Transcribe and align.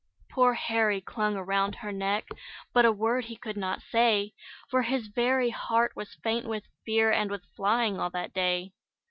Poor 0.31 0.55
Harry 0.55 0.99
clung 0.99 1.35
around 1.35 1.75
her 1.75 1.91
neck, 1.91 2.27
But 2.73 2.85
a 2.87 2.91
word 2.91 3.25
he 3.25 3.35
could 3.35 3.55
not 3.55 3.83
say, 3.83 4.33
For 4.67 4.81
his 4.81 5.05
very 5.05 5.51
heart 5.51 5.95
was 5.95 6.15
faint 6.23 6.47
with 6.47 6.63
fear, 6.83 7.11
And 7.11 7.29
with 7.29 7.45
flying 7.55 7.99
all 7.99 8.09
that 8.09 8.33
day. 8.33 8.71